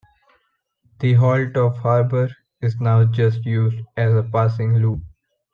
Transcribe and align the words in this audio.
The 0.99 1.13
halt 1.13 1.55
of 1.57 1.77
Harber 1.77 2.29
is 2.59 2.79
now 2.81 3.03
just 3.05 3.45
used 3.45 3.77
as 3.95 4.11
a 4.15 4.23
passing 4.23 4.77
loop. 4.77 5.03